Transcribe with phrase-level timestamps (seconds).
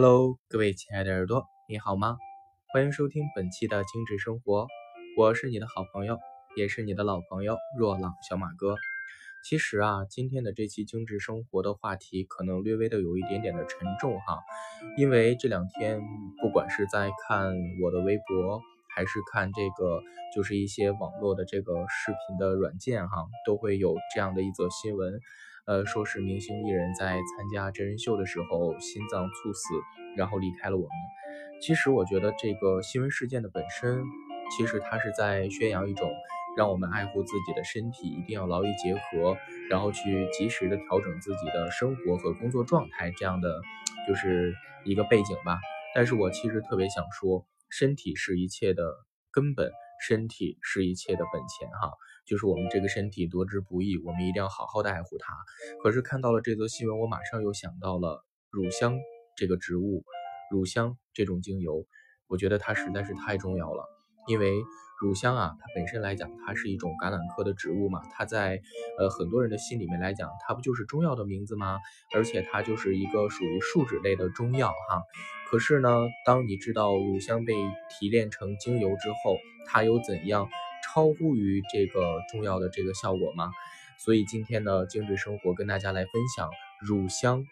[0.00, 2.18] Hello，各位亲爱的耳朵，你好吗？
[2.72, 4.68] 欢迎收听本期的精致生活，
[5.16, 6.20] 我是你的好朋友，
[6.56, 8.76] 也是你的老朋友若朗小马哥。
[9.44, 14.38] 其实啊，今天的这期精致生活的话题可能略微的有一点点的沉重哈，
[14.96, 16.00] 因为这两天
[16.40, 17.52] 不管是在看
[17.82, 18.62] 我的微博，
[18.94, 20.00] 还是看这个
[20.32, 25.18] 就是一些网络的这个视频的软件哈，都会有这样的一则新闻。
[25.68, 29.74] 呃，说是明星艺人，在参加真人秀的时候心脏猝死，
[30.16, 30.90] 然后离开了我们。
[31.60, 34.02] 其实我觉得这个新闻事件的本身，
[34.56, 36.10] 其实它是在宣扬一种
[36.56, 39.36] 让我们爱护自己的身体，一定要劳逸结合，
[39.68, 43.60] 然后去及时的调整自己的生活和工作状态这样的，
[44.08, 44.54] 就是
[44.86, 45.58] 一个背景吧。
[45.94, 48.84] 但是我其实特别想说，身体是一切的
[49.30, 49.70] 根本，
[50.06, 51.92] 身体是一切的本钱哈。
[52.26, 55.34] 就是我们这个身体得之不易，我们一定要好好的爱护它。
[55.82, 58.98] 可是看到了这则新闻，我马上又想到了乳香
[59.34, 60.04] 这个植物，
[60.50, 61.86] 乳香这种精油，
[62.26, 63.86] 我觉得它实在是太重要了。
[64.26, 64.52] 因为
[65.00, 68.60] 乳香啊，它本身来讲，它是一种橄榄科的植物嘛，它在
[68.98, 71.78] 呃很多人的心里面来讲，它不就是中药的名字吗？
[72.14, 75.02] 而且它就是一个属于树脂类的中药哈。
[75.50, 75.88] 可是呢，
[76.26, 77.54] 当你知道乳香被
[77.88, 80.48] 提炼成精油之后，它有怎样？
[80.84, 83.50] 超乎于这个重要的这个效果吗？
[83.98, 86.50] 所以今天呢，精致生活跟大家来分享
[86.86, 87.44] 乳香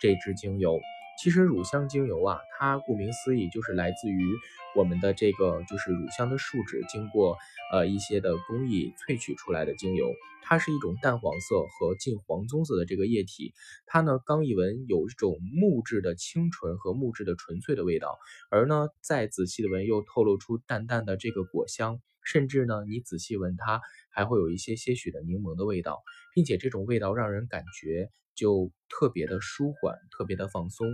[0.00, 0.80] 这支精油。
[1.22, 4.26] 其实乳香精油啊，它顾名思义就是来自于
[4.76, 7.36] 我们的这个就是乳香的树脂，经过
[7.72, 10.12] 呃一些的工艺萃取出来的精油。
[10.46, 13.54] 它是一种淡黄色和近黄棕色的这个液体，
[13.86, 18.18] 它呢刚一闻有一种木质的清纯和木质的纯粹的味道，
[18.50, 21.98] 而呢再仔细的闻又透露出淡淡的这个果香。
[22.26, 26.02] 甚至呢，你仔细闻它，还会有一些些许的柠檬的味道，
[26.34, 30.86] 并且这种味道让人感觉就特别的舒缓，特别的放松。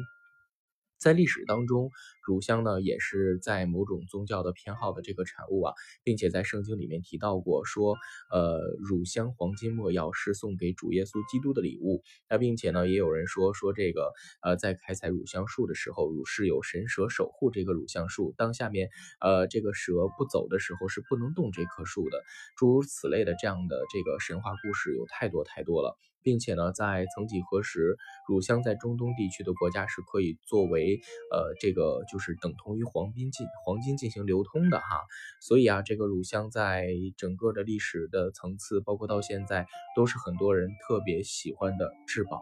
[0.98, 1.90] 在历史当中，
[2.30, 5.74] 乳香呢也是在某种宗教的偏好的这个产物啊，
[6.04, 7.96] 并且在圣经里面提到过，说
[8.30, 12.04] 呃乳香黄金末药是送给主耶稣基督的礼物。
[12.28, 14.12] 那并且呢，也有人说说这个
[14.42, 18.90] 呃在开采乳香树的时候，乳是有神蛇守护这个乳香树，当下面
[19.20, 22.22] 呃这个蛇不走的时候是不能动这棵树的。
[22.56, 25.98] 诸如此类的这样的这个神话故事有太多太多了。
[26.22, 27.96] 并且呢，在曾几何时，
[28.28, 31.00] 乳香在中东地区的国家是可以作为
[31.32, 35.02] 呃这个就是等同于黄金进黄金进行流通的哈。
[35.40, 36.86] 所以啊，这个乳香在
[37.16, 39.66] 整个的历史的层次，包括到现在，
[39.96, 42.40] 都是很多人特别喜欢的至宝。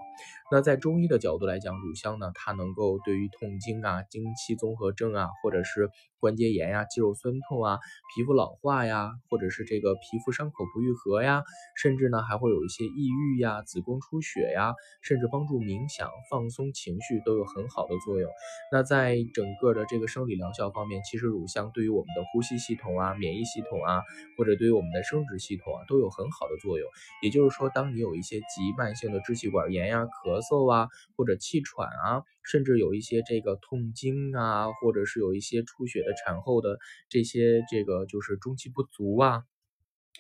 [0.50, 7.78] 那在中医的角度来讲，乳香呢，它能够对于痛经啊、经期综合症啊，或者是关节炎呀、肌肉酸痛啊、
[8.14, 11.44] 皮肤老化呀，或者是这个皮肤伤口不愈合呀，
[11.76, 13.62] 甚至呢还会有一些抑郁呀。
[13.62, 18.30] 子宫出血呀，甚至帮助冥想、放松情绪都有很好的作用。
[18.72, 24.02] 那在整个的这个生理疗效方面，其实乳香对于我们的呼吸系统啊、免疫系统啊，
[24.36, 26.88] 或者对于我们的生殖系统啊，都有很好的作用。
[27.22, 39.44] 也就是说，当你有一些急慢性的支气管炎呀、咳嗽啊，或者气喘啊，甚至有一些这个痛经啊，或者是有一些出血的产后的这些这个就是中气不足啊。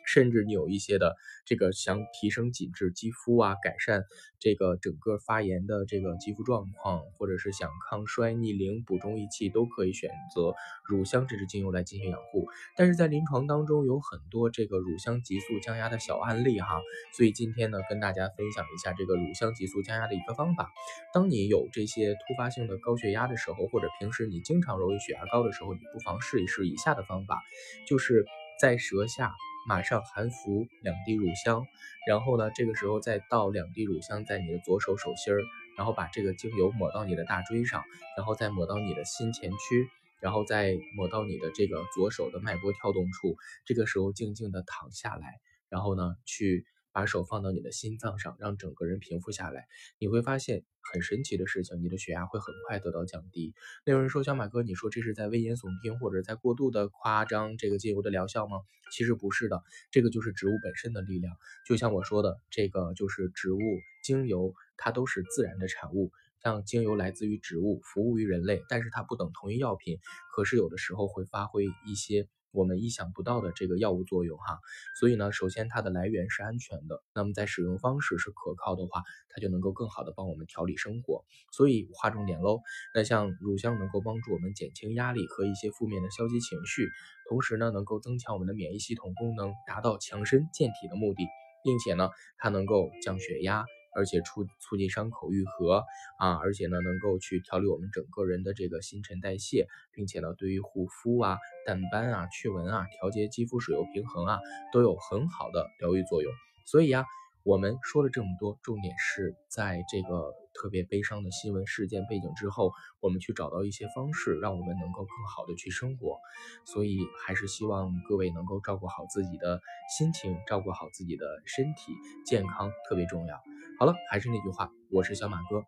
[0.08, 4.04] 甚至你有一些的这个想提升紧致肌肤啊，改善
[4.38, 10.54] 这个整个发炎的这个肌肤状况，或者是想抗衰逆龄、补中益气，都可以选择
[10.84, 12.46] 乳香这支精油来进行养护。
[12.74, 16.80] 但是在临床当中有很多这个乳香急速降压的小案例哈，
[17.14, 20.70] 所以今天呢跟大家分享一下这个乳香急速降压的一个方法。
[21.12, 27.42] 当你有这些突发性的高血压的时候，或者平时你经常容易血压高的时候，你不妨试一试以下的方法，
[27.86, 28.24] 就是
[28.60, 29.34] 在舌下。
[29.68, 31.66] 马上含服两滴乳香，
[32.08, 35.42] 然后呢，这个时候再倒两滴乳香在你的左手手心儿，
[35.76, 37.84] 然后把这个精油抹到你的大椎上，
[38.16, 39.88] 然后再抹到你的心前区，
[40.20, 43.36] 然后再抹到你的这个左手的脉搏跳动处。
[43.66, 45.34] 这个时候静静的躺下来，
[45.68, 46.64] 然后呢，去。
[46.98, 49.68] 把手放到你的心脏上，让整个人平复下来，
[50.00, 53.54] 你会发现很神奇的事情，你的血压会很快得到降低。
[53.86, 58.62] 那有人说，小马哥，你说这是在危言耸听，或者在过度的夸张这个精油的疗效吗？
[58.90, 59.62] 其实不是的，
[59.92, 61.36] 这个就是植物本身的力量。
[61.68, 63.60] 就像我说的，这个就是植物
[64.02, 66.10] 精油，它都是自然的产物。
[66.42, 70.00] 像精油来自于植物，服务于人类，但是它不等同于药品，
[70.34, 72.26] 可是有的时候会发挥一些。
[72.50, 74.58] 我们意想不到的这个药物作用哈，
[74.98, 81.24] 所以呢，首先它的来源是安全的，那么在使用方式是可靠的话，它就能够更好的帮我们调理生活。
[81.52, 82.60] 所以划重点喽，
[82.94, 86.88] 那像乳香能够帮助我们减轻压力和一些负面的消极情绪，
[87.28, 91.24] 同时呢，能够增强我们的免疫系统功能，达到强身健体的目的，
[91.62, 93.66] 并且呢，它能够降血压。
[93.98, 95.84] 而且促促进伤口愈合
[96.18, 104.38] 啊，而且呢能够去调理我们整个人的这个新陈代谢，并且呢对于护肤啊、淡斑啊、去纹啊、调节肌肤水油平衡啊
[104.72, 106.32] 都有很好的疗愈作用。
[106.64, 107.04] 所以呀。
[107.44, 116.18] 我们说了这么多，重点是在这个特别悲伤的新闻事件背景之后，我们去找到一些方式，让我们能够更好的去生活。
[116.66, 119.62] 所以还是希望各位能够照顾好自己的
[119.96, 121.92] 心情，照顾好自己的身体
[122.26, 123.40] 健康特别重要。
[123.78, 125.62] 好了，还是那句话，我是小马哥。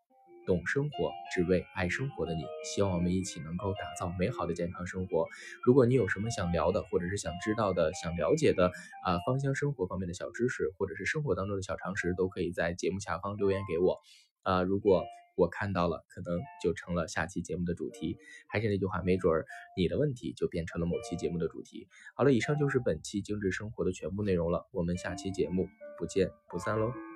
[0.45, 5.27] 懂生活，只为爱生活的你，希望我们一起能够打造美好的健康生活。
[5.63, 8.73] 如果你有什么想聊的，或者是想知道的、想了解的
[9.05, 14.01] 啊，芳香生活方面的小知识，或者是生活当中的小常识，都可以在节目下方留言给我
[14.43, 14.63] 啊。
[14.63, 15.05] 如果
[15.37, 18.17] 我看到了，可能就成了下期节目的主题。
[18.49, 19.47] 还是那句话，没准儿
[19.77, 21.87] 你的问题就变成了某期节目的主题。
[22.17, 27.10] 好了，以上就是本期精致生活的全部内容了，我们下期节目不见不散喽。